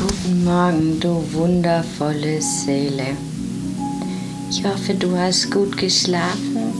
[0.00, 3.08] Guten Morgen, du wundervolle Seele.
[4.48, 6.72] Ich hoffe, du hast gut geschlafen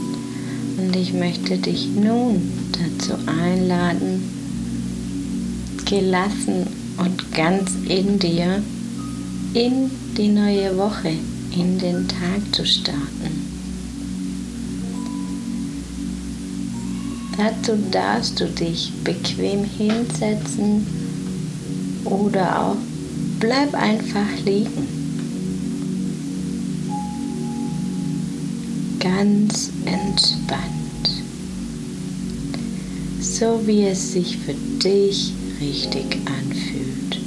[0.75, 4.23] und ich möchte dich nun dazu einladen,
[5.85, 6.65] gelassen
[6.97, 8.63] und ganz in dir
[9.53, 11.13] in die neue Woche,
[11.55, 13.45] in den Tag zu starten.
[17.37, 20.87] Dazu darfst du dich bequem hinsetzen
[22.03, 22.90] oder auch
[23.41, 24.87] bleib einfach liegen.
[28.99, 30.61] Ganz entspannt.
[33.19, 37.19] So wie es sich für dich richtig anfühlt.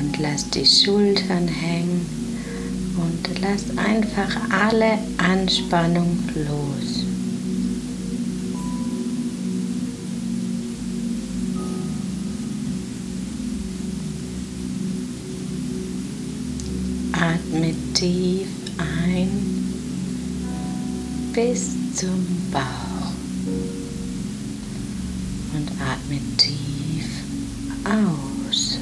[0.00, 2.04] Und lass die Schultern hängen
[2.96, 7.15] und lass einfach alle Anspannung los.
[17.18, 19.30] Atme tief ein
[21.32, 23.12] bis zum Bauch
[25.54, 27.06] und atme tief
[27.84, 28.78] aus.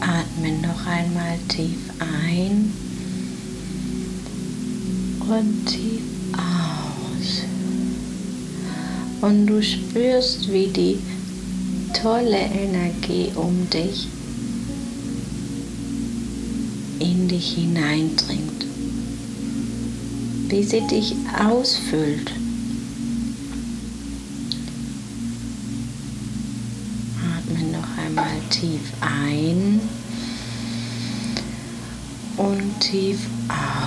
[0.00, 2.72] Atme noch einmal tief ein
[5.20, 6.02] und tief
[6.32, 7.44] aus.
[9.20, 10.98] Und du spürst, wie die
[11.92, 14.08] tolle Energie um dich
[16.98, 18.66] in dich hineindringt,
[20.48, 22.32] wie sie dich ausfüllt.
[27.36, 29.80] Atme noch einmal tief ein
[32.36, 33.77] und tief aus.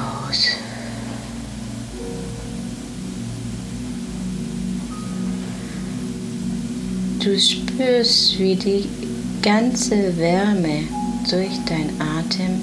[7.24, 8.90] Du spürst, wie die
[9.44, 10.86] ganze Wärme
[11.30, 12.60] durch dein Atem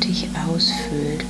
[0.00, 1.24] dich ausfüllt.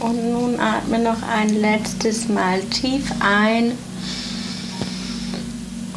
[0.00, 3.72] Und nun atme noch ein letztes Mal tief ein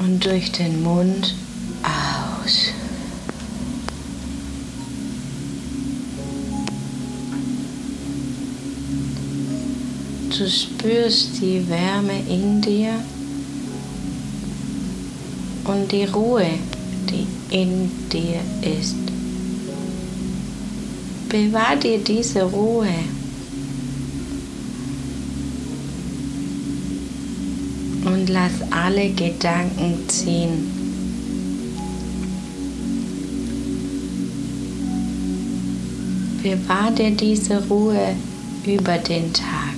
[0.04, 1.34] und durch den Mund
[1.84, 2.74] aus.
[10.38, 12.94] Du spürst die Wärme in dir
[15.66, 16.46] und die Ruhe,
[17.10, 18.96] die in dir ist.
[21.28, 22.94] Bewahr dir diese Ruhe.
[28.06, 30.72] Und lass alle Gedanken ziehen.
[36.44, 38.16] Bewahr dir diese Ruhe
[38.68, 39.77] über den Tag.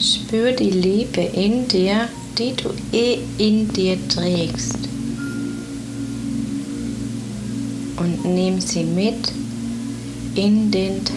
[0.00, 4.78] Spür die Liebe in dir, die du eh in dir trägst.
[7.96, 9.32] Und nimm sie mit
[10.36, 11.16] in den Tag.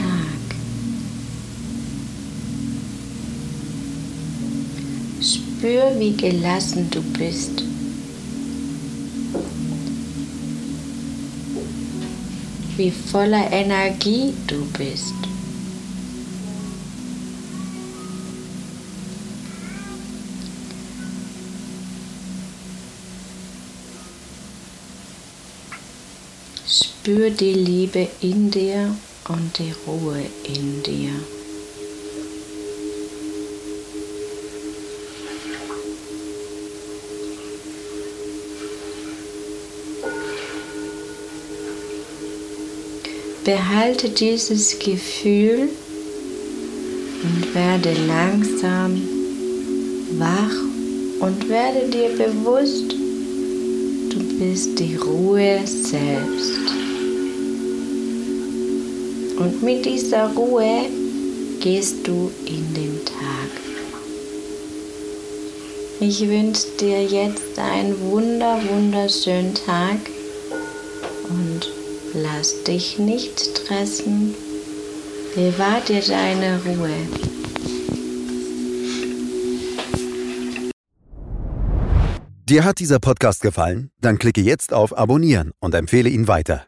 [5.22, 7.64] Spür, wie gelassen du bist.
[12.78, 15.31] Wie voller Energie du bist.
[27.03, 28.95] Spür die Liebe in dir
[29.28, 31.09] und die Ruhe in dir.
[43.44, 45.69] Behalte dieses Gefühl
[47.23, 49.01] und werde langsam
[50.20, 50.53] wach
[51.20, 52.91] und werde dir bewusst,
[54.11, 56.80] du bist die Ruhe selbst.
[59.41, 60.85] Und mit dieser Ruhe
[61.61, 63.49] gehst du in den Tag.
[65.99, 69.97] Ich wünsche dir jetzt einen wunder, wunderschönen Tag
[71.28, 71.72] und
[72.14, 74.35] lass dich nicht stressen.
[75.34, 76.97] Bewahr dir deine Ruhe.
[82.47, 83.90] Dir hat dieser Podcast gefallen?
[84.02, 86.67] Dann klicke jetzt auf Abonnieren und empfehle ihn weiter.